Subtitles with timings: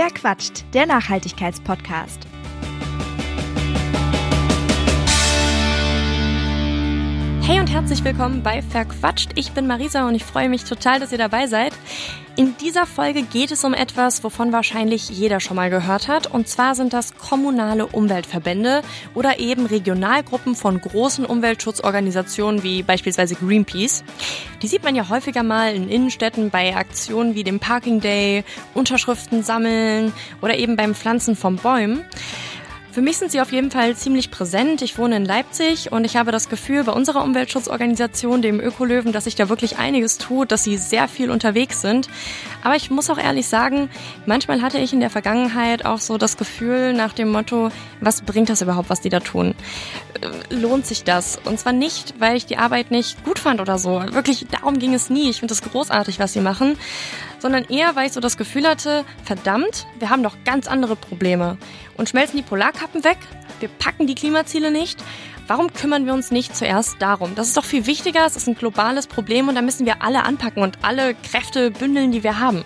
[0.00, 0.64] Wer quatscht?
[0.74, 2.20] Der Nachhaltigkeitspodcast.
[7.42, 9.32] Hey und herzlich willkommen bei Verquatscht.
[9.34, 11.72] Ich bin Marisa und ich freue mich total, dass ihr dabei seid.
[12.38, 16.28] In dieser Folge geht es um etwas, wovon wahrscheinlich jeder schon mal gehört hat.
[16.28, 18.82] Und zwar sind das kommunale Umweltverbände
[19.14, 24.04] oder eben Regionalgruppen von großen Umweltschutzorganisationen wie beispielsweise Greenpeace.
[24.62, 29.42] Die sieht man ja häufiger mal in Innenstädten bei Aktionen wie dem Parking Day, Unterschriften
[29.42, 32.04] sammeln oder eben beim Pflanzen von Bäumen.
[32.98, 34.82] Für mich sind sie auf jeden Fall ziemlich präsent.
[34.82, 39.22] Ich wohne in Leipzig und ich habe das Gefühl bei unserer Umweltschutzorganisation, dem Ökolöwen, dass
[39.22, 42.08] sich da wirklich einiges tut, dass sie sehr viel unterwegs sind.
[42.64, 43.88] Aber ich muss auch ehrlich sagen,
[44.26, 47.70] manchmal hatte ich in der Vergangenheit auch so das Gefühl nach dem Motto,
[48.00, 49.54] was bringt das überhaupt, was die da tun?
[50.20, 51.38] Äh, lohnt sich das?
[51.44, 54.02] Und zwar nicht, weil ich die Arbeit nicht gut fand oder so.
[54.10, 55.30] Wirklich, darum ging es nie.
[55.30, 56.76] Ich finde das großartig, was sie machen
[57.38, 61.58] sondern eher, weil ich so das Gefühl hatte, verdammt, wir haben doch ganz andere Probleme.
[61.96, 63.18] Und schmelzen die Polarkappen weg?
[63.60, 65.02] Wir packen die Klimaziele nicht?
[65.46, 67.34] Warum kümmern wir uns nicht zuerst darum?
[67.34, 70.24] Das ist doch viel wichtiger, es ist ein globales Problem und da müssen wir alle
[70.24, 72.64] anpacken und alle Kräfte bündeln, die wir haben.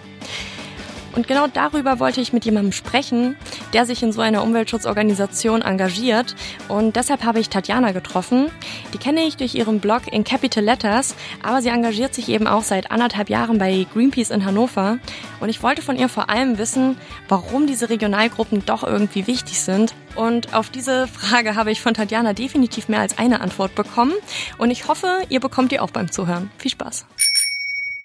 [1.15, 3.37] Und genau darüber wollte ich mit jemandem sprechen,
[3.73, 6.35] der sich in so einer Umweltschutzorganisation engagiert.
[6.69, 8.51] Und deshalb habe ich Tatjana getroffen.
[8.95, 12.63] Die kenne ich durch ihren Blog in Capital Letters, aber sie engagiert sich eben auch
[12.63, 14.99] seit anderthalb Jahren bei Greenpeace in Hannover.
[15.41, 16.97] Und ich wollte von ihr vor allem wissen,
[17.29, 19.95] warum diese Regionalgruppen doch irgendwie wichtig sind.
[20.15, 24.13] Und auf diese Frage habe ich von Tatjana definitiv mehr als eine Antwort bekommen.
[24.59, 26.51] Und ich hoffe, ihr bekommt die auch beim Zuhören.
[26.59, 27.07] Viel Spaß.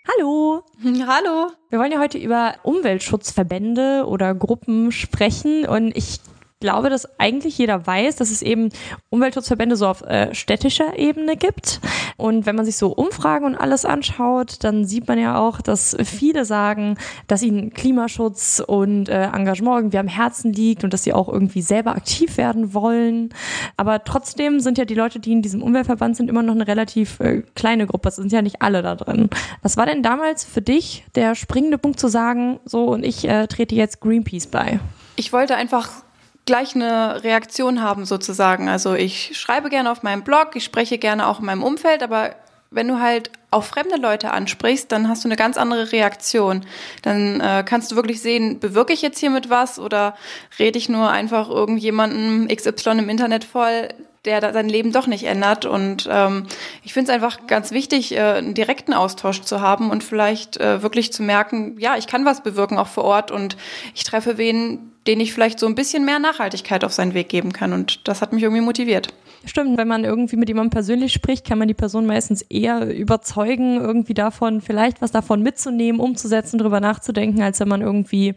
[0.07, 0.63] Hallo.
[0.83, 1.51] Hallo.
[1.69, 6.19] Wir wollen ja heute über Umweltschutzverbände oder Gruppen sprechen und ich
[6.59, 8.69] glaube, dass eigentlich jeder weiß, dass es eben
[9.09, 11.79] Umweltschutzverbände so auf äh, städtischer Ebene gibt.
[12.17, 15.95] Und wenn man sich so Umfragen und alles anschaut, dann sieht man ja auch, dass
[16.03, 21.13] viele sagen, dass ihnen Klimaschutz und äh, Engagement irgendwie am Herzen liegt und dass sie
[21.13, 23.29] auch irgendwie selber aktiv werden wollen.
[23.75, 27.19] Aber trotzdem sind ja die Leute, die in diesem Umweltverband sind, immer noch eine relativ
[27.19, 28.09] äh, kleine Gruppe.
[28.09, 29.29] Es sind ja nicht alle da drin.
[29.61, 33.45] Was war denn damals für dich der springende Punkt zu sagen, so und ich äh,
[33.45, 34.79] trete jetzt Greenpeace bei?
[35.15, 36.06] Ich wollte einfach
[36.47, 38.69] gleich eine Reaktion haben sozusagen.
[38.69, 42.35] Also ich schreibe gerne auf meinem Blog, ich spreche gerne auch in meinem Umfeld, aber
[42.71, 46.65] wenn du halt auch fremde Leute ansprichst, dann hast du eine ganz andere Reaktion.
[47.01, 50.15] Dann äh, kannst du wirklich sehen, bewirke ich jetzt hiermit was oder
[50.59, 53.89] rede ich nur einfach irgendjemanden XY im Internet voll,
[54.25, 55.65] der sein Leben doch nicht ändert.
[55.65, 56.45] Und ähm,
[56.83, 60.81] ich finde es einfach ganz wichtig, äh, einen direkten Austausch zu haben und vielleicht äh,
[60.83, 63.55] wirklich zu merken, ja, ich kann was bewirken auch vor Ort und
[63.95, 67.53] ich treffe wen, den ich vielleicht so ein bisschen mehr Nachhaltigkeit auf seinen Weg geben
[67.53, 67.73] kann.
[67.73, 69.13] Und das hat mich irgendwie motiviert.
[69.45, 73.79] Stimmt, wenn man irgendwie mit jemandem persönlich spricht, kann man die Person meistens eher überzeugen,
[73.79, 78.35] irgendwie davon, vielleicht was davon mitzunehmen, umzusetzen, drüber nachzudenken, als wenn man irgendwie,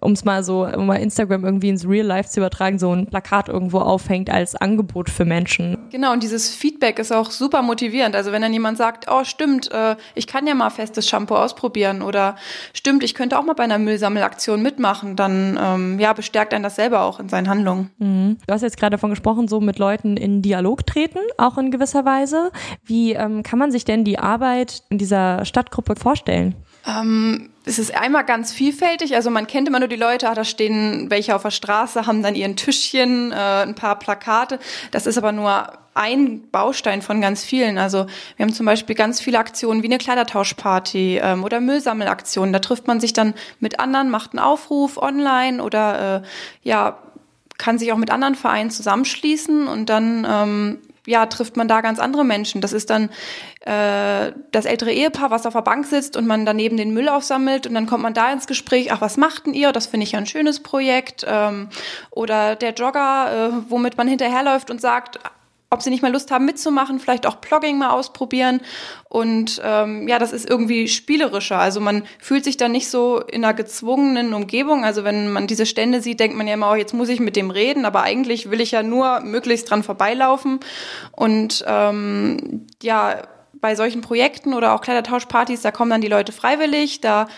[0.00, 3.06] um es mal so, um mal Instagram irgendwie ins Real Life zu übertragen, so ein
[3.06, 5.78] Plakat irgendwo aufhängt als Angebot für Menschen.
[5.90, 8.14] Genau, und dieses Feedback ist auch super motivierend.
[8.14, 12.00] Also wenn dann jemand sagt, oh stimmt, äh, ich kann ja mal festes Shampoo ausprobieren
[12.02, 12.36] oder
[12.74, 16.76] stimmt, ich könnte auch mal bei einer Müllsammelaktion mitmachen, dann ähm, ja, bestärkt einen das
[16.76, 17.90] selber auch in seinen Handlungen.
[17.98, 18.38] Mhm.
[18.46, 22.04] Du hast jetzt gerade davon gesprochen, so mit Leuten in Dialog treten, auch in gewisser
[22.04, 22.50] Weise.
[22.84, 26.54] Wie ähm, kann man sich denn die Arbeit in dieser Stadtgruppe vorstellen?
[26.88, 29.14] Ähm, es ist einmal ganz vielfältig.
[29.14, 32.22] Also man kennt immer nur die Leute, ah, da stehen welche auf der Straße, haben
[32.22, 34.58] dann ihren Tischchen, äh, ein paar Plakate.
[34.90, 37.76] Das ist aber nur ein Baustein von ganz vielen.
[37.76, 38.06] Also
[38.36, 42.52] wir haben zum Beispiel ganz viele Aktionen wie eine Kleidertauschparty ähm, oder Müllsammelaktionen.
[42.52, 46.98] Da trifft man sich dann mit anderen, macht einen Aufruf online oder äh, ja
[47.58, 50.78] kann sich auch mit anderen Vereinen zusammenschließen und dann ähm,
[51.08, 52.60] ja, trifft man da ganz andere Menschen.
[52.60, 53.10] Das ist dann
[53.60, 57.66] äh, das ältere Ehepaar, was auf der Bank sitzt und man daneben den Müll aufsammelt
[57.66, 59.72] und dann kommt man da ins Gespräch, ach, was machten ihr?
[59.72, 61.24] Das finde ich ja ein schönes Projekt.
[61.26, 61.68] Ähm,
[62.10, 65.18] oder der Jogger, äh, womit man hinterherläuft und sagt,
[65.70, 68.60] ob sie nicht mal Lust haben mitzumachen, vielleicht auch Blogging mal ausprobieren.
[69.08, 71.58] Und ähm, ja, das ist irgendwie spielerischer.
[71.58, 74.84] Also man fühlt sich dann nicht so in einer gezwungenen Umgebung.
[74.84, 77.36] Also wenn man diese Stände sieht, denkt man ja immer, oh, jetzt muss ich mit
[77.36, 80.60] dem reden, aber eigentlich will ich ja nur möglichst dran vorbeilaufen.
[81.12, 83.22] Und ähm, ja,
[83.60, 87.28] bei solchen Projekten oder auch Kleidertauschpartys, da kommen dann die Leute freiwillig, da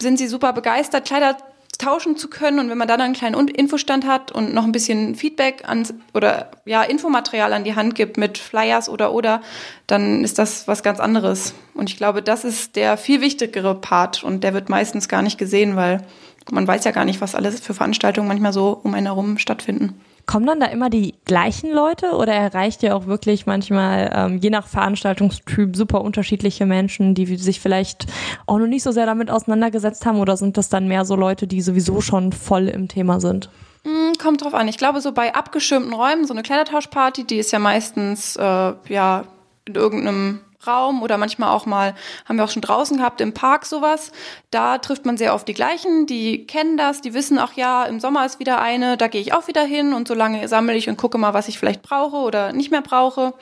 [0.00, 1.06] sind sie super begeistert.
[1.06, 1.36] Kleider
[1.78, 2.58] tauschen zu können.
[2.58, 6.50] Und wenn man dann einen kleinen Infostand hat und noch ein bisschen Feedback an, oder
[6.64, 9.42] ja, Infomaterial an die Hand gibt mit Flyers oder oder,
[9.86, 11.54] dann ist das was ganz anderes.
[11.74, 15.38] Und ich glaube, das ist der viel wichtigere Part und der wird meistens gar nicht
[15.38, 16.04] gesehen, weil
[16.50, 20.00] man weiß ja gar nicht, was alles für Veranstaltungen manchmal so um einen herum stattfinden.
[20.26, 24.50] Kommen dann da immer die gleichen Leute oder erreicht ihr auch wirklich manchmal, ähm, je
[24.50, 28.06] nach Veranstaltungstyp, super unterschiedliche Menschen, die sich vielleicht
[28.46, 31.46] auch noch nicht so sehr damit auseinandergesetzt haben oder sind das dann mehr so Leute,
[31.46, 33.48] die sowieso schon voll im Thema sind?
[33.84, 34.66] Hm, kommt drauf an.
[34.66, 38.42] Ich glaube, so bei abgeschirmten Räumen, so eine Kleidertauschparty, die ist ja meistens äh,
[38.88, 39.24] ja
[39.64, 43.66] in irgendeinem Raum oder manchmal auch mal, haben wir auch schon draußen gehabt, im Park
[43.66, 44.12] sowas.
[44.50, 48.00] Da trifft man sehr oft die gleichen, die kennen das, die wissen auch, ja, im
[48.00, 50.88] Sommer ist wieder eine, da gehe ich auch wieder hin und so lange sammle ich
[50.88, 53.34] und gucke mal, was ich vielleicht brauche oder nicht mehr brauche.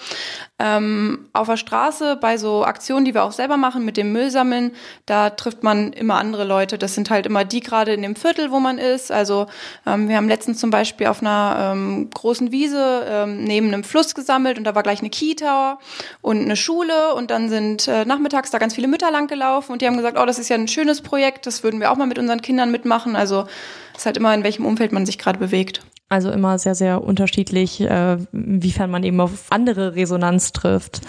[0.59, 4.73] Ähm, auf der Straße bei so Aktionen, die wir auch selber machen mit dem Müllsammeln,
[5.07, 6.79] da trifft man immer andere Leute.
[6.79, 9.11] Das sind halt immer die gerade in dem Viertel, wo man ist.
[9.11, 9.47] Also
[9.87, 14.15] ähm, wir haben letztens zum Beispiel auf einer ähm, großen Wiese ähm, neben einem Fluss
[14.15, 15.79] gesammelt und da war gleich eine Kita
[16.23, 19.83] und eine Schule und dann sind äh, nachmittags da ganz viele Mütter lang gelaufen und
[19.83, 22.07] die haben gesagt, oh, das ist ja ein schönes Projekt, das würden wir auch mal
[22.07, 23.17] mit unseren Kindern mitmachen.
[23.17, 23.47] Also
[23.93, 25.83] es ist halt immer, in welchem Umfeld man sich gerade bewegt.
[26.11, 31.01] Also immer sehr, sehr unterschiedlich, äh, wiefern man eben auf andere Resonanz trifft.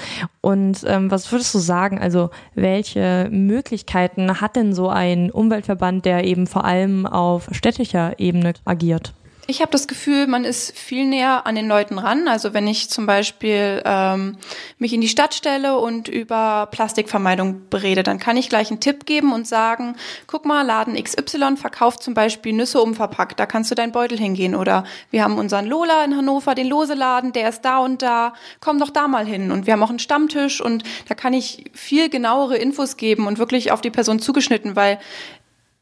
[0.41, 6.23] Und ähm, was würdest du sagen, also welche Möglichkeiten hat denn so ein Umweltverband, der
[6.23, 9.13] eben vor allem auf städtischer Ebene agiert?
[9.47, 12.27] Ich habe das Gefühl, man ist viel näher an den Leuten ran.
[12.27, 14.37] Also wenn ich zum Beispiel ähm,
[14.79, 19.05] mich in die Stadt stelle und über Plastikvermeidung berede, dann kann ich gleich einen Tipp
[19.05, 23.75] geben und sagen, guck mal, Laden XY verkauft zum Beispiel Nüsse umverpackt, da kannst du
[23.75, 24.55] deinen Beutel hingehen.
[24.55, 28.79] Oder wir haben unseren Lola in Hannover, den Loseladen, der ist da und da, komm
[28.79, 29.51] doch da mal hin.
[29.51, 33.37] Und wir haben auch einen Stammtisch und da kann ich viel genauere Infos geben und
[33.37, 34.97] wirklich auf die Person zugeschnitten, weil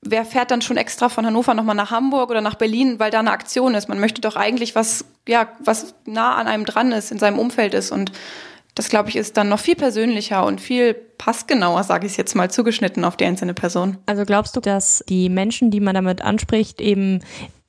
[0.05, 3.19] wer fährt dann schon extra von Hannover nochmal nach Hamburg oder nach Berlin, weil da
[3.19, 3.89] eine Aktion ist?
[3.89, 7.73] Man möchte doch eigentlich was, ja, was nah an einem dran ist, in seinem Umfeld
[7.73, 7.91] ist.
[7.91, 8.11] Und
[8.75, 12.49] das, glaube ich, ist dann noch viel persönlicher und viel passgenauer, sage ich jetzt mal,
[12.49, 13.97] zugeschnitten auf die einzelne Person.
[14.05, 17.19] Also glaubst du, dass die Menschen, die man damit anspricht, eben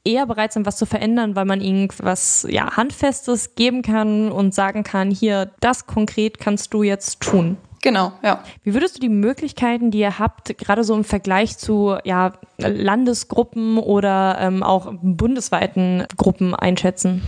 [0.04, 4.54] eher bereit sind, was zu verändern, weil man ihnen was ja, Handfestes geben kann und
[4.54, 7.56] sagen kann, hier, das konkret kannst du jetzt tun?
[7.84, 8.42] Genau, ja.
[8.62, 13.76] Wie würdest du die Möglichkeiten, die ihr habt, gerade so im Vergleich zu ja, Landesgruppen
[13.76, 17.20] oder ähm, auch bundesweiten Gruppen einschätzen?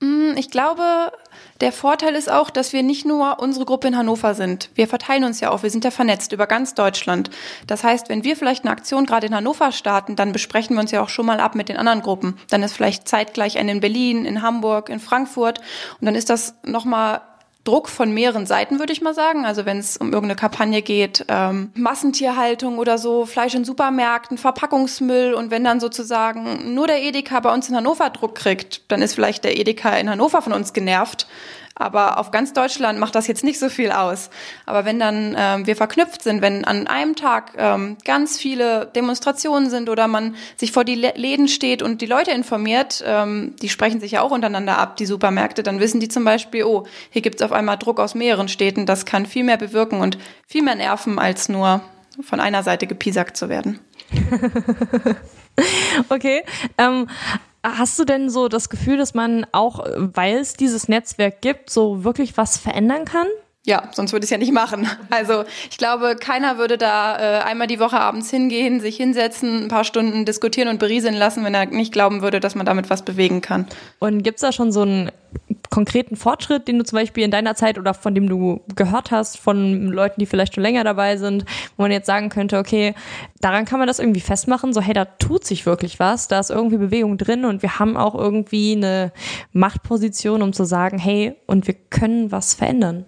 [0.00, 1.12] Mm, ich glaube,
[1.60, 4.70] der Vorteil ist auch, dass wir nicht nur unsere Gruppe in Hannover sind.
[4.74, 7.28] Wir verteilen uns ja auch, wir sind ja vernetzt über ganz Deutschland.
[7.66, 10.92] Das heißt, wenn wir vielleicht eine Aktion gerade in Hannover starten, dann besprechen wir uns
[10.92, 12.38] ja auch schon mal ab mit den anderen Gruppen.
[12.48, 15.58] Dann ist vielleicht zeitgleich eine in Berlin, in Hamburg, in Frankfurt
[16.00, 17.20] und dann ist das nochmal
[17.64, 19.44] Druck von mehreren Seiten, würde ich mal sagen.
[19.44, 25.34] Also wenn es um irgendeine Kampagne geht, ähm, Massentierhaltung oder so, Fleisch in Supermärkten, Verpackungsmüll
[25.34, 29.14] und wenn dann sozusagen nur der Edeka bei uns in Hannover Druck kriegt, dann ist
[29.14, 31.26] vielleicht der Edeka in Hannover von uns genervt,
[31.80, 34.30] aber auf ganz Deutschland macht das jetzt nicht so viel aus.
[34.66, 39.70] Aber wenn dann ähm, wir verknüpft sind, wenn an einem Tag ähm, ganz viele Demonstrationen
[39.70, 44.00] sind oder man sich vor die Läden steht und die Leute informiert, ähm, die sprechen
[44.00, 47.42] sich ja auch untereinander ab, die Supermärkte, dann wissen die zum Beispiel, oh, hier gibt's
[47.42, 48.86] auf einmal Druck aus mehreren Städten.
[48.86, 51.80] Das kann viel mehr bewirken und viel mehr nerven, als nur
[52.22, 53.80] von einer Seite gepiesackt zu werden.
[56.08, 56.42] okay.
[56.76, 57.06] Ähm,
[57.62, 62.04] Hast du denn so das Gefühl, dass man auch, weil es dieses Netzwerk gibt, so
[62.04, 63.26] wirklich was verändern kann?
[63.66, 64.88] Ja, sonst würde ich es ja nicht machen.
[65.10, 69.68] Also ich glaube, keiner würde da äh, einmal die Woche abends hingehen, sich hinsetzen, ein
[69.68, 73.04] paar Stunden diskutieren und berieseln lassen, wenn er nicht glauben würde, dass man damit was
[73.04, 73.66] bewegen kann.
[73.98, 75.10] Und gibt's da schon so einen
[75.70, 79.38] konkreten Fortschritt, den du zum Beispiel in deiner Zeit oder von dem du gehört hast,
[79.38, 81.44] von Leuten, die vielleicht schon länger dabei sind,
[81.76, 82.94] wo man jetzt sagen könnte, okay,
[83.40, 86.50] daran kann man das irgendwie festmachen, so hey, da tut sich wirklich was, da ist
[86.50, 89.12] irgendwie Bewegung drin und wir haben auch irgendwie eine
[89.52, 93.06] Machtposition, um zu sagen, hey, und wir können was verändern.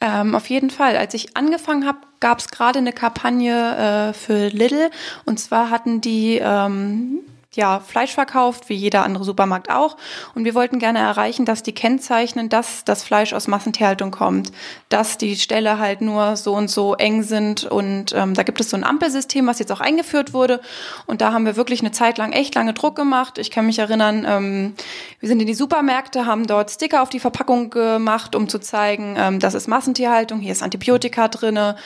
[0.00, 0.96] Ähm, auf jeden Fall.
[0.96, 4.90] Als ich angefangen habe, gab es gerade eine Kampagne äh, für Lidl.
[5.24, 7.20] Und zwar hatten die ähm,
[7.54, 9.96] ja, Fleisch verkauft, wie jeder andere Supermarkt auch.
[10.34, 14.52] Und wir wollten gerne erreichen, dass die kennzeichnen, dass das Fleisch aus Massentierhaltung kommt,
[14.90, 17.64] dass die Ställe halt nur so und so eng sind.
[17.64, 20.60] Und ähm, da gibt es so ein Ampelsystem, was jetzt auch eingeführt wurde.
[21.06, 23.38] Und da haben wir wirklich eine Zeit lang echt lange Druck gemacht.
[23.38, 24.74] Ich kann mich erinnern, ähm,
[25.18, 29.16] wir sind in die Supermärkte, haben dort Sticker auf die Verpackung gemacht, um zu zeigen,
[29.18, 31.76] ähm, das ist Massentierhaltung, hier ist Antibiotika drinne.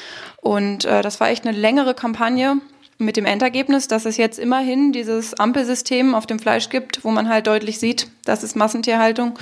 [0.41, 2.61] Und äh, das war echt eine längere Kampagne
[3.03, 7.29] mit dem Endergebnis, dass es jetzt immerhin dieses Ampelsystem auf dem Fleisch gibt, wo man
[7.29, 9.39] halt deutlich sieht, das ist Massentierhaltung.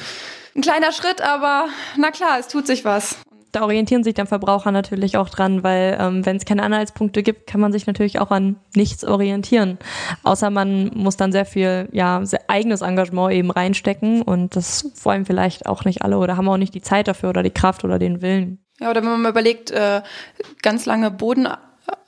[0.54, 3.16] Ein kleiner Schritt, aber na klar, es tut sich was.
[3.52, 7.48] Da orientieren sich dann Verbraucher natürlich auch dran, weil ähm, wenn es keine Anhaltspunkte gibt,
[7.48, 9.78] kann man sich natürlich auch an nichts orientieren.
[10.22, 15.24] Außer man muss dann sehr viel ja sehr eigenes Engagement eben reinstecken und das wollen
[15.24, 17.98] vielleicht auch nicht alle oder haben auch nicht die Zeit dafür oder die Kraft oder
[17.98, 18.64] den Willen.
[18.78, 20.02] Ja, oder wenn man mal überlegt, äh,
[20.62, 21.48] ganz lange Boden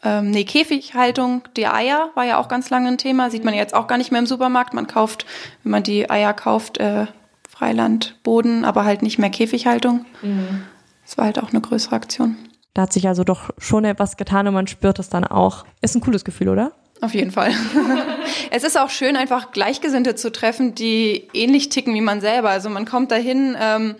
[0.02, 3.30] ähm, nee, Käfighaltung der Eier war ja auch ganz lange ein Thema.
[3.30, 4.74] Sieht man jetzt auch gar nicht mehr im Supermarkt.
[4.74, 5.26] Man kauft,
[5.62, 7.06] wenn man die Eier kauft, äh,
[7.48, 10.04] Freilandboden, aber halt nicht mehr Käfighaltung.
[10.22, 10.64] Mhm.
[11.04, 12.36] Das war halt auch eine größere Aktion.
[12.74, 15.64] Da hat sich also doch schon etwas getan und man spürt es dann auch.
[15.82, 16.72] Ist ein cooles Gefühl, oder?
[17.02, 17.52] Auf jeden Fall.
[18.50, 22.50] es ist auch schön, einfach Gleichgesinnte zu treffen, die ähnlich ticken wie man selber.
[22.50, 23.96] Also man kommt dahin, ähm,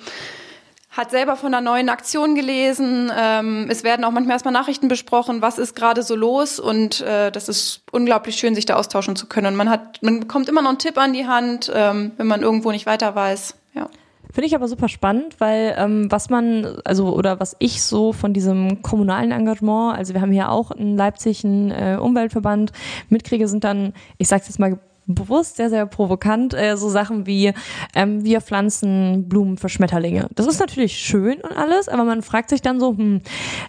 [0.92, 3.10] hat selber von einer neuen Aktion gelesen.
[3.16, 7.32] Ähm, es werden auch manchmal erstmal Nachrichten besprochen, was ist gerade so los und äh,
[7.32, 9.46] das ist unglaublich schön, sich da austauschen zu können.
[9.48, 12.42] Und man hat, man bekommt immer noch einen Tipp an die Hand, ähm, wenn man
[12.42, 13.54] irgendwo nicht weiter weiß.
[13.74, 13.88] Ja.
[14.32, 18.34] Finde ich aber super spannend, weil ähm, was man, also oder was ich so von
[18.34, 22.72] diesem kommunalen Engagement, also wir haben hier auch in Leipzig einen äh, Umweltverband,
[23.08, 27.52] mitkriege, sind dann, ich sag's jetzt mal bewusst sehr, sehr provokant, äh, so Sachen wie
[27.94, 30.28] ähm, wir pflanzen Blumen für Schmetterlinge.
[30.34, 33.20] Das ist natürlich schön und alles, aber man fragt sich dann so, hm,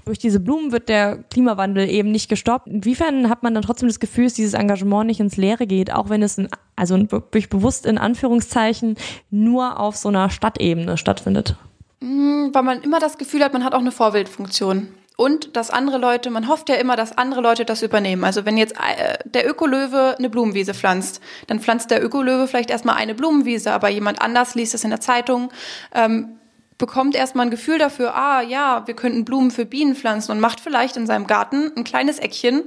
[0.05, 2.67] durch diese Blumen wird der Klimawandel eben nicht gestoppt.
[2.67, 6.09] Inwiefern hat man dann trotzdem das Gefühl, dass dieses Engagement nicht ins Leere geht, auch
[6.09, 8.95] wenn es in, also wirklich bewusst in Anführungszeichen
[9.31, 11.55] nur auf so einer Stadtebene stattfindet?
[12.01, 15.97] Hm, weil man immer das Gefühl hat, man hat auch eine Vorbildfunktion und dass andere
[15.97, 18.23] Leute, man hofft ja immer, dass andere Leute das übernehmen.
[18.23, 22.95] Also wenn jetzt äh, der Ökolöwe eine Blumenwiese pflanzt, dann pflanzt der Ökolöwe vielleicht erstmal
[22.95, 25.51] eine Blumenwiese, aber jemand anders liest es in der Zeitung,
[25.93, 26.39] ähm,
[26.77, 30.59] bekommt erstmal ein Gefühl dafür, ah ja, wir könnten Blumen für Bienen pflanzen und macht
[30.59, 32.63] vielleicht in seinem Garten ein kleines Eckchen.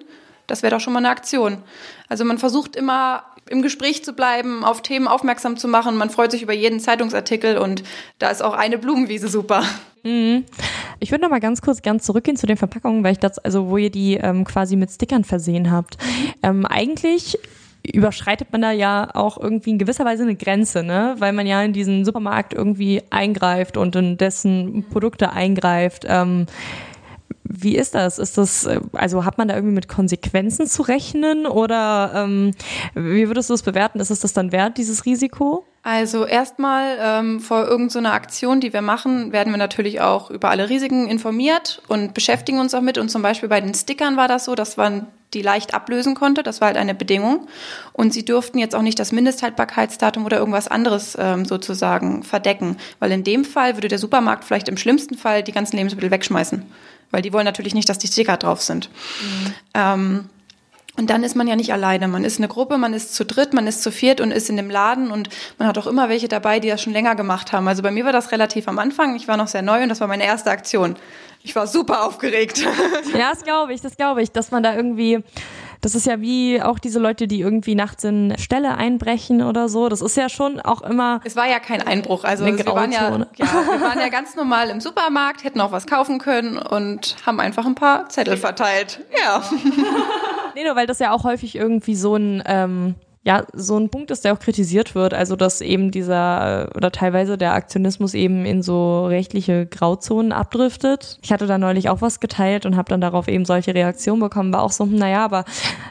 [0.47, 1.59] Das wäre doch schon mal eine Aktion.
[2.09, 5.97] Also man versucht immer im Gespräch zu bleiben, auf Themen aufmerksam zu machen.
[5.97, 7.83] Man freut sich über jeden Zeitungsartikel und
[8.19, 9.63] da ist auch eine Blumenwiese super.
[10.03, 10.45] Mhm.
[11.01, 13.69] Ich würde noch mal ganz kurz ganz zurückgehen zu den Verpackungen, weil ich das, also
[13.69, 15.99] wo ihr die ähm, quasi mit Stickern versehen habt.
[16.43, 17.39] Ähm, eigentlich
[17.93, 21.15] überschreitet man da ja auch irgendwie in gewisser Weise eine Grenze, ne?
[21.19, 26.05] Weil man ja in diesen Supermarkt irgendwie eingreift und in dessen Produkte eingreift.
[26.09, 26.47] Ähm,
[27.49, 28.19] wie ist das?
[28.19, 32.53] Ist das, äh, also hat man da irgendwie mit Konsequenzen zu rechnen oder ähm,
[32.95, 34.01] wie würdest du es bewerten?
[34.01, 35.65] Ist es das dann wert, dieses Risiko?
[35.83, 40.51] Also erstmal ähm, vor irgendeiner so Aktion, die wir machen, werden wir natürlich auch über
[40.51, 42.99] alle Risiken informiert und beschäftigen uns auch mit.
[42.99, 45.07] Und zum Beispiel bei den Stickern war das so, dass man
[45.37, 46.43] die leicht ablösen konnte.
[46.43, 47.47] Das war halt eine Bedingung.
[47.93, 52.77] Und sie durften jetzt auch nicht das Mindesthaltbarkeitsdatum oder irgendwas anderes ähm, sozusagen verdecken.
[52.99, 56.65] Weil in dem Fall würde der Supermarkt vielleicht im schlimmsten Fall die ganzen Lebensmittel wegschmeißen
[57.13, 58.91] weil die wollen natürlich nicht, dass die Sticker drauf sind.
[59.23, 59.55] Mhm.
[59.75, 60.31] Ähm,
[60.97, 62.09] und dann ist man ja nicht alleine.
[62.09, 64.57] Man ist eine Gruppe, man ist zu dritt, man ist zu viert und ist in
[64.57, 67.69] dem Laden und man hat auch immer welche dabei, die das schon länger gemacht haben.
[67.69, 69.17] Also bei mir war das relativ am Anfang.
[69.17, 70.97] Ich war noch sehr neu und das war meine erste Aktion.
[71.43, 72.67] Ich war super aufgeregt.
[73.17, 75.23] Ja, das glaube ich, das glaube ich, dass man da irgendwie
[75.81, 79.89] das ist ja wie auch diese Leute, die irgendwie nachts in Ställe einbrechen oder so.
[79.89, 81.21] Das ist ja schon auch immer.
[81.25, 82.25] Es war ja kein Einbruch.
[82.25, 85.87] Also wir waren ja, ja, wir waren ja ganz normal im Supermarkt, hätten auch was
[85.87, 89.01] kaufen können und haben einfach ein paar Zettel verteilt.
[89.23, 89.43] Ja.
[90.57, 92.95] nee, nur weil das ja auch häufig irgendwie so ein ähm,
[93.27, 97.37] ja so ein Punkt ist, der auch kritisiert wird, also dass eben dieser oder teilweise
[97.37, 101.19] der Aktionismus eben in so rechtliche Grauzonen abdriftet.
[101.23, 104.53] Ich hatte da neulich auch was geteilt und habe dann darauf eben solche Reaktionen bekommen,
[104.53, 105.45] war auch so, hm, naja, aber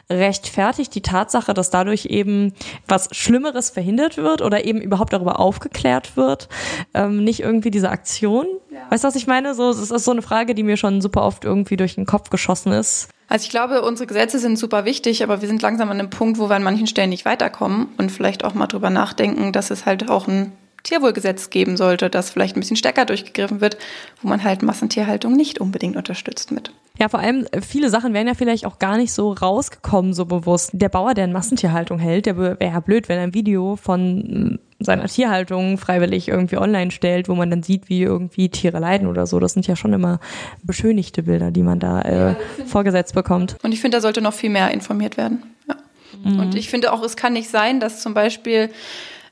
[0.08, 2.54] rechtfertigt die Tatsache, dass dadurch eben
[2.88, 6.48] was Schlimmeres verhindert wird oder eben überhaupt darüber aufgeklärt wird,
[6.94, 8.46] ähm, nicht irgendwie diese Aktion.
[8.72, 8.78] Ja.
[8.88, 9.54] Weißt du, was ich meine?
[9.54, 12.30] So, das ist so eine Frage, die mir schon super oft irgendwie durch den Kopf
[12.30, 13.10] geschossen ist.
[13.28, 16.38] Also ich glaube, unsere Gesetze sind super wichtig, aber wir sind langsam an einem Punkt,
[16.38, 19.84] wo wir an manchen Stellen nicht weiterkommen und vielleicht auch mal drüber nachdenken, dass es
[19.84, 20.52] halt auch ein
[20.84, 23.76] Tierwohlgesetz geben sollte, das vielleicht ein bisschen stärker durchgegriffen wird,
[24.22, 26.70] wo man halt Massentierhaltung nicht unbedingt unterstützt mit.
[26.98, 30.24] Ja, vor allem äh, viele Sachen wären ja vielleicht auch gar nicht so rausgekommen, so
[30.24, 30.70] bewusst.
[30.72, 34.58] Der Bauer, der eine Massentierhaltung hält, der wäre ja blöd, wenn er ein Video von
[34.78, 39.26] seiner Tierhaltung freiwillig irgendwie online stellt, wo man dann sieht, wie irgendwie Tiere leiden oder
[39.26, 39.40] so.
[39.40, 40.20] Das sind ja schon immer
[40.62, 42.36] beschönigte Bilder, die man da äh, ja,
[42.66, 43.56] vorgesetzt bekommt.
[43.62, 45.42] Und ich finde, da sollte noch viel mehr informiert werden.
[45.68, 45.76] Ja.
[46.24, 46.40] Mhm.
[46.40, 48.70] Und ich finde auch, es kann nicht sein, dass zum Beispiel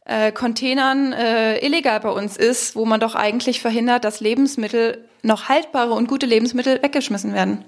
[0.05, 5.49] äh, Containern äh, illegal bei uns ist, wo man doch eigentlich verhindert, dass Lebensmittel, noch
[5.49, 7.65] haltbare und gute Lebensmittel weggeschmissen werden.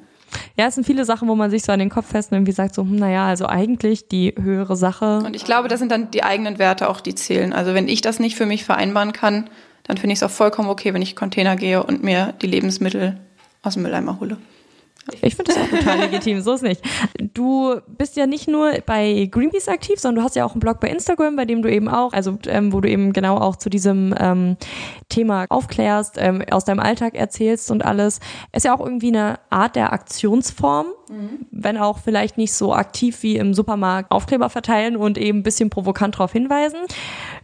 [0.57, 2.75] Ja, es sind viele Sachen, wo man sich so an den Kopf festnimmt, wie sagt
[2.75, 5.19] so, hm, naja, also eigentlich die höhere Sache.
[5.19, 7.53] Und ich glaube, das sind dann die eigenen Werte auch, die zählen.
[7.53, 9.49] Also wenn ich das nicht für mich vereinbaren kann,
[9.85, 13.19] dann finde ich es auch vollkommen okay, wenn ich Container gehe und mir die Lebensmittel
[13.63, 14.37] aus dem Mülleimer hole.
[15.23, 16.83] Ich finde das auch total legitim, so ist nicht.
[17.35, 20.81] Du bist ja nicht nur bei Greenpeace aktiv, sondern du hast ja auch einen Blog
[20.81, 23.71] bei Instagram, bei dem du eben auch, also ähm, wo du eben genau auch zu
[23.71, 24.57] diesem ähm,
[25.09, 28.21] Thema aufklärst, ähm, aus deinem Alltag erzählst und alles.
[28.53, 31.47] Ist ja auch irgendwie eine Art der Aktionsform, mhm.
[31.51, 35.71] wenn auch vielleicht nicht so aktiv wie im Supermarkt Aufkleber verteilen und eben ein bisschen
[35.71, 36.79] provokant darauf hinweisen.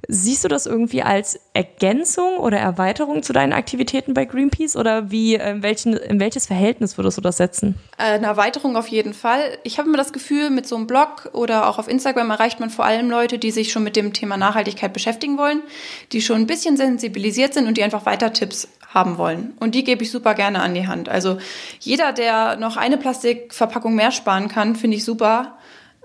[0.09, 5.35] Siehst du das irgendwie als Ergänzung oder Erweiterung zu deinen Aktivitäten bei Greenpeace oder wie,
[5.35, 7.77] in, ähm, welchen, in welches Verhältnis würdest du das setzen?
[7.99, 9.59] Äh, eine Erweiterung auf jeden Fall.
[9.63, 12.71] Ich habe immer das Gefühl, mit so einem Blog oder auch auf Instagram erreicht man
[12.71, 15.63] vor allem Leute, die sich schon mit dem Thema Nachhaltigkeit beschäftigen wollen,
[16.11, 19.55] die schon ein bisschen sensibilisiert sind und die einfach weiter Tipps haben wollen.
[19.61, 21.09] Und die gebe ich super gerne an die Hand.
[21.09, 21.39] Also
[21.81, 25.55] jeder, der noch eine Plastikverpackung mehr sparen kann, finde ich super.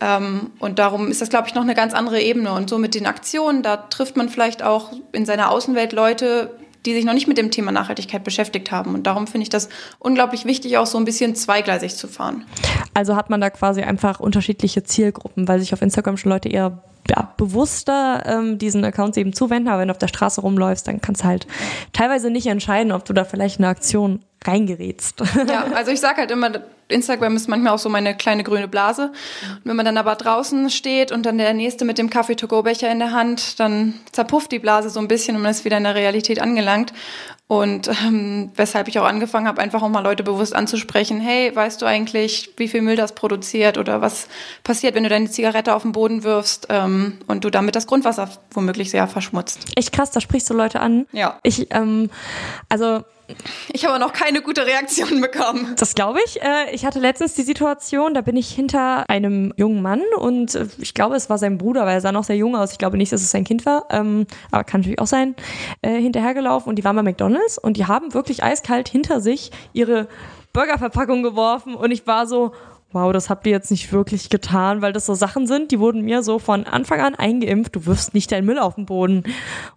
[0.01, 2.53] Ähm, und darum ist das, glaube ich, noch eine ganz andere Ebene.
[2.53, 6.51] Und so mit den Aktionen, da trifft man vielleicht auch in seiner Außenwelt Leute,
[6.85, 8.95] die sich noch nicht mit dem Thema Nachhaltigkeit beschäftigt haben.
[8.95, 9.67] Und darum finde ich das
[9.99, 12.45] unglaublich wichtig, auch so ein bisschen zweigleisig zu fahren.
[12.93, 16.81] Also hat man da quasi einfach unterschiedliche Zielgruppen, weil sich auf Instagram schon Leute eher
[17.09, 21.01] ja, bewusster ähm, diesen Accounts eben zuwenden, aber wenn du auf der Straße rumläufst, dann
[21.01, 21.47] kannst du halt
[21.93, 25.21] teilweise nicht entscheiden, ob du da vielleicht eine Aktion reingerätst.
[25.47, 26.51] Ja, also ich sage halt immer,
[26.87, 29.11] Instagram ist manchmal auch so meine kleine grüne Blase.
[29.55, 32.99] Und wenn man dann aber draußen steht und dann der Nächste mit dem Kaffee-to-go-Becher in
[32.99, 35.95] der Hand, dann zerpufft die Blase so ein bisschen und man ist wieder in der
[35.95, 36.93] Realität angelangt.
[37.49, 41.81] Und ähm, weshalb ich auch angefangen habe, einfach auch mal Leute bewusst anzusprechen, hey, weißt
[41.81, 44.27] du eigentlich, wie viel Müll das produziert oder was
[44.65, 48.29] passiert, wenn du deine Zigarette auf den Boden wirfst ähm, und du damit das Grundwasser
[48.51, 49.59] womöglich sehr verschmutzt.
[49.77, 51.05] Echt krass, da sprichst du Leute an.
[51.13, 51.39] Ja.
[51.41, 52.09] Ich, ähm,
[52.67, 53.05] also
[53.73, 55.73] ich habe noch keine gute Reaktion bekommen.
[55.77, 56.41] Das glaube ich.
[56.41, 60.67] Äh, ich hatte letztens die Situation, da bin ich hinter einem jungen Mann und äh,
[60.77, 62.71] ich glaube, es war sein Bruder, weil er sah noch sehr jung aus.
[62.71, 65.35] Ich glaube nicht, dass es sein Kind war, ähm, aber kann natürlich auch sein,
[65.81, 70.07] äh, hinterhergelaufen und die waren bei McDonalds und die haben wirklich eiskalt hinter sich ihre
[70.53, 72.53] Burgerverpackung geworfen und ich war so,
[72.91, 76.01] wow, das habt ihr jetzt nicht wirklich getan, weil das so Sachen sind, die wurden
[76.01, 79.23] mir so von Anfang an eingeimpft, du wirfst nicht deinen Müll auf den Boden.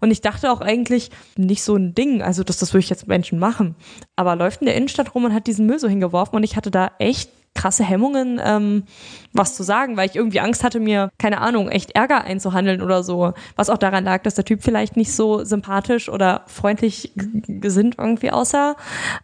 [0.01, 3.09] Und ich dachte auch eigentlich, nicht so ein Ding, also das, das würde ich jetzt
[3.09, 3.75] Menschen machen.
[4.17, 6.71] Aber läuft in der Innenstadt rum und hat diesen Müll so hingeworfen und ich hatte
[6.71, 8.85] da echt krasse Hemmungen, ähm,
[9.33, 13.03] was zu sagen, weil ich irgendwie Angst hatte, mir, keine Ahnung, echt Ärger einzuhandeln oder
[13.03, 13.33] so.
[13.57, 18.31] Was auch daran lag, dass der Typ vielleicht nicht so sympathisch oder freundlich gesinnt irgendwie
[18.31, 18.77] aussah.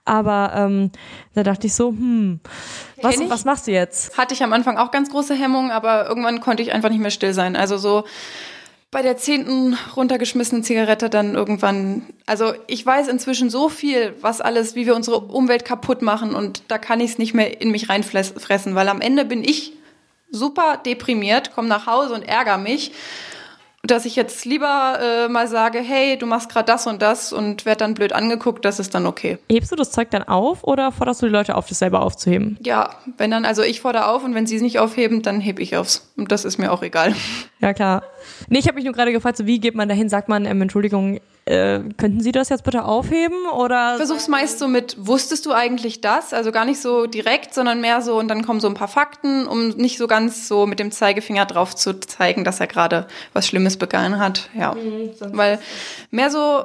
[0.04, 0.90] Aber ähm,
[1.34, 2.40] da dachte ich so, hm,
[3.00, 4.18] was, was machst du jetzt?
[4.18, 7.10] Hatte ich am Anfang auch ganz große Hemmungen, aber irgendwann konnte ich einfach nicht mehr
[7.10, 7.56] still sein.
[7.56, 8.04] Also so
[8.90, 14.74] bei der zehnten runtergeschmissenen Zigarette dann irgendwann, also ich weiß inzwischen so viel, was alles,
[14.74, 17.88] wie wir unsere Umwelt kaputt machen und da kann ich es nicht mehr in mich
[17.88, 19.72] reinfressen, weil am Ende bin ich
[20.30, 22.92] super deprimiert, komme nach Hause und ärgere mich
[23.90, 27.64] dass ich jetzt lieber äh, mal sage, hey, du machst gerade das und das und
[27.66, 29.38] werd dann blöd angeguckt, das ist dann okay.
[29.50, 32.58] Hebst du das Zeug dann auf oder forderst du die Leute auf, das selber aufzuheben?
[32.62, 35.58] Ja, wenn dann, also ich fordere auf und wenn sie es nicht aufheben, dann heb
[35.58, 36.10] ich aufs.
[36.16, 37.14] Und das ist mir auch egal.
[37.60, 38.02] Ja, klar.
[38.48, 40.60] Nee, ich habe mich nur gerade gefragt, so wie geht man dahin, sagt man, ähm,
[40.60, 43.96] Entschuldigung, äh, könnten Sie das jetzt bitte aufheben oder?
[43.98, 46.34] Versuch's meist so mit, wusstest du eigentlich das?
[46.34, 49.46] Also gar nicht so direkt, sondern mehr so und dann kommen so ein paar Fakten,
[49.46, 53.46] um nicht so ganz so mit dem Zeigefinger drauf zu zeigen, dass er gerade was
[53.46, 54.50] Schlimmes begangen hat.
[54.58, 55.60] Ja, mhm, weil
[56.10, 56.64] mehr so,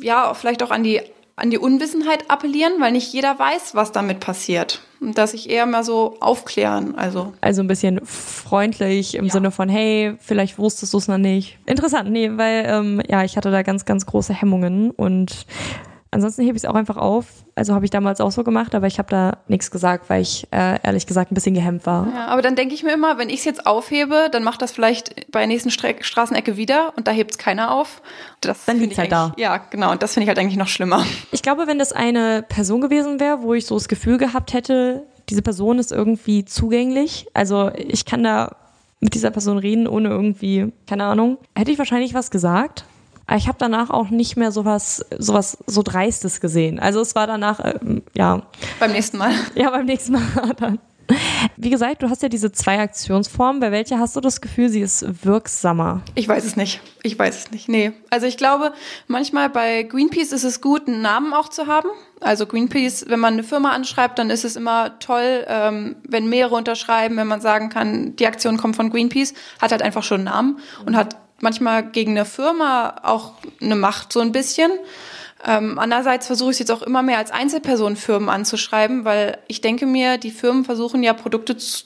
[0.00, 1.02] ja, vielleicht auch an die
[1.38, 4.82] an die Unwissenheit appellieren, weil nicht jeder weiß, was damit passiert.
[5.00, 7.32] Und dass ich eher mal so aufklären, also.
[7.40, 9.32] Also ein bisschen freundlich im ja.
[9.32, 11.58] Sinne von, hey, vielleicht wusstest du es noch nicht.
[11.66, 15.46] Interessant, nee, weil ähm, ja, ich hatte da ganz, ganz große Hemmungen und
[16.10, 17.26] Ansonsten hebe ich es auch einfach auf.
[17.54, 20.46] Also habe ich damals auch so gemacht, aber ich habe da nichts gesagt, weil ich
[20.52, 22.08] äh, ehrlich gesagt ein bisschen gehemmt war.
[22.14, 24.72] Ja, aber dann denke ich mir immer, wenn ich es jetzt aufhebe, dann macht das
[24.72, 28.00] vielleicht bei der nächsten Stra Straßenecke wieder und da hebt es keiner auf.
[28.40, 29.34] Das dann liegt halt da.
[29.36, 29.90] Ja, genau.
[29.90, 31.04] Und das finde ich halt eigentlich noch schlimmer.
[31.30, 35.04] Ich glaube, wenn das eine Person gewesen wäre, wo ich so das Gefühl gehabt hätte,
[35.28, 37.26] diese Person ist irgendwie zugänglich.
[37.34, 38.56] Also ich kann da
[39.00, 41.38] mit dieser Person reden, ohne irgendwie, keine Ahnung.
[41.54, 42.84] Hätte ich wahrscheinlich was gesagt.
[43.36, 46.78] Ich habe danach auch nicht mehr sowas, sowas so Dreistes gesehen.
[46.78, 47.78] Also es war danach, äh,
[48.14, 48.42] ja.
[48.80, 49.32] Beim nächsten Mal.
[49.54, 50.22] Ja, beim nächsten Mal
[50.56, 50.78] dann.
[51.56, 53.60] Wie gesagt, du hast ja diese zwei Aktionsformen.
[53.60, 56.02] Bei welcher hast du das Gefühl, sie ist wirksamer?
[56.14, 56.80] Ich weiß es nicht.
[57.02, 57.68] Ich weiß es nicht.
[57.68, 57.92] Nee.
[58.10, 58.72] Also ich glaube,
[59.06, 61.88] manchmal bei Greenpeace ist es gut, einen Namen auch zu haben.
[62.20, 66.56] Also Greenpeace, wenn man eine Firma anschreibt, dann ist es immer toll, ähm, wenn mehrere
[66.56, 70.24] unterschreiben, wenn man sagen kann, die Aktion kommt von Greenpeace, hat halt einfach schon einen
[70.24, 74.70] Namen und hat manchmal gegen eine Firma auch eine Macht so ein bisschen.
[75.46, 79.86] Ähm, andererseits versuche ich es jetzt auch immer mehr als Einzelpersonenfirmen anzuschreiben, weil ich denke
[79.86, 81.84] mir, die Firmen versuchen ja Produkte zu,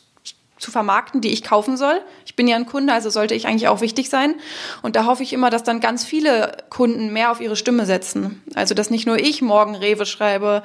[0.58, 2.00] zu vermarkten, die ich kaufen soll.
[2.24, 4.36] Ich bin ja ein Kunde, also sollte ich eigentlich auch wichtig sein.
[4.80, 8.42] Und da hoffe ich immer, dass dann ganz viele Kunden mehr auf ihre Stimme setzen.
[8.54, 10.62] Also dass nicht nur ich morgen Rewe schreibe,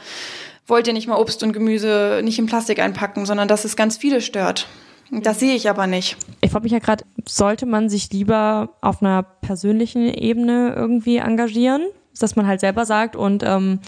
[0.66, 3.98] wollt ihr nicht mal Obst und Gemüse nicht in Plastik einpacken, sondern dass es ganz
[3.98, 4.68] viele stört.
[5.12, 6.18] Das sehe ich aber nicht.
[6.42, 11.88] Ich frage mich ja gerade, sollte man sich lieber auf einer persönlichen Ebene irgendwie engagieren,
[12.20, 13.80] dass man halt selber sagt und ähm,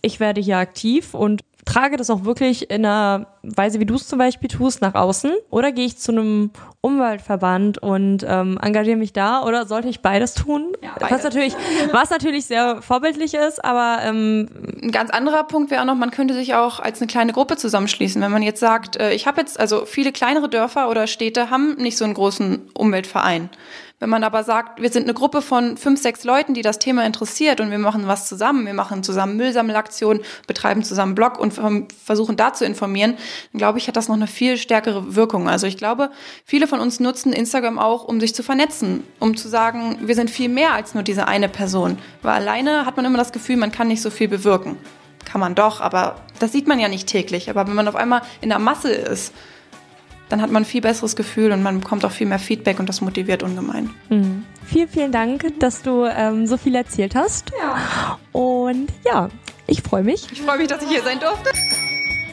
[0.00, 4.08] ich werde hier aktiv und trage das auch wirklich in einer Weise, wie du es
[4.08, 5.32] zum Beispiel tust, nach außen?
[5.50, 10.34] Oder gehe ich zu einem Umweltverband und ähm, engagiere mich da oder sollte ich beides
[10.34, 10.72] tun?
[10.82, 11.10] Ja, beides.
[11.10, 11.54] Was natürlich,
[11.92, 14.48] was natürlich sehr vorbildlich ist, aber ähm,
[14.82, 17.56] ein ganz anderer Punkt wäre auch noch, man könnte sich auch als eine kleine Gruppe
[17.56, 18.20] zusammenschließen.
[18.20, 21.74] Wenn man jetzt sagt, äh, ich habe jetzt, also viele kleinere Dörfer oder Städte haben
[21.76, 23.50] nicht so einen großen Umweltverein.
[24.02, 27.06] Wenn man aber sagt, wir sind eine Gruppe von fünf, sechs Leuten, die das Thema
[27.06, 31.54] interessiert und wir machen was zusammen, wir machen zusammen Müllsammelaktionen, betreiben zusammen Blog und
[32.04, 33.14] versuchen da zu informieren,
[33.52, 35.48] dann glaube ich, hat das noch eine viel stärkere Wirkung.
[35.48, 36.10] Also ich glaube,
[36.44, 40.30] viele von uns nutzen Instagram auch, um sich zu vernetzen, um zu sagen, wir sind
[40.30, 41.96] viel mehr als nur diese eine Person.
[42.22, 44.78] Weil alleine hat man immer das Gefühl, man kann nicht so viel bewirken.
[45.24, 47.48] Kann man doch, aber das sieht man ja nicht täglich.
[47.48, 49.32] Aber wenn man auf einmal in der Masse ist,
[50.28, 52.88] dann hat man ein viel besseres Gefühl und man bekommt auch viel mehr Feedback und
[52.88, 53.90] das motiviert ungemein.
[54.08, 54.44] Mhm.
[54.64, 57.52] Vielen, vielen Dank, dass du ähm, so viel erzählt hast.
[57.60, 58.18] Ja.
[58.32, 59.28] Und ja,
[59.66, 60.26] ich freue mich.
[60.32, 61.50] Ich freue mich, dass ich hier sein durfte.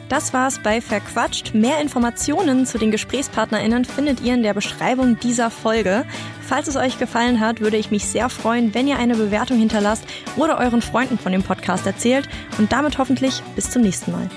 [0.09, 1.53] Das war's bei Verquatscht.
[1.53, 6.03] Mehr Informationen zu den GesprächspartnerInnen findet ihr in der Beschreibung dieser Folge.
[6.41, 10.03] Falls es euch gefallen hat, würde ich mich sehr freuen, wenn ihr eine Bewertung hinterlasst
[10.35, 12.27] oder euren Freunden von dem Podcast erzählt.
[12.57, 14.29] Und damit hoffentlich bis zum nächsten Mal.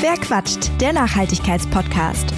[0.00, 0.70] Wer quatscht?
[0.80, 2.32] Der Nachhaltigkeitspodcast.